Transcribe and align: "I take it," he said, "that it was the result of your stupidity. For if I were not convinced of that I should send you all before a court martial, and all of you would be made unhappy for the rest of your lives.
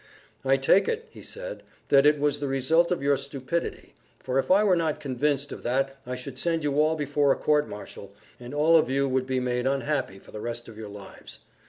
"I 0.43 0.57
take 0.57 0.87
it," 0.87 1.05
he 1.11 1.21
said, 1.21 1.61
"that 1.89 2.07
it 2.07 2.17
was 2.17 2.39
the 2.39 2.47
result 2.47 2.89
of 2.91 3.03
your 3.03 3.17
stupidity. 3.17 3.93
For 4.17 4.39
if 4.39 4.49
I 4.49 4.63
were 4.63 4.75
not 4.75 4.99
convinced 4.99 5.51
of 5.51 5.61
that 5.61 5.95
I 6.07 6.15
should 6.15 6.39
send 6.39 6.63
you 6.63 6.79
all 6.79 6.95
before 6.95 7.31
a 7.31 7.35
court 7.35 7.69
martial, 7.69 8.11
and 8.39 8.51
all 8.51 8.77
of 8.77 8.89
you 8.89 9.07
would 9.07 9.27
be 9.27 9.39
made 9.39 9.67
unhappy 9.67 10.17
for 10.17 10.31
the 10.31 10.41
rest 10.41 10.67
of 10.67 10.75
your 10.75 10.89
lives. 10.89 11.41